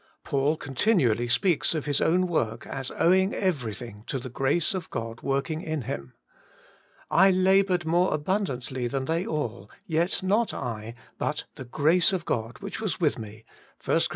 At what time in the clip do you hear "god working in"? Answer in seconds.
4.89-5.83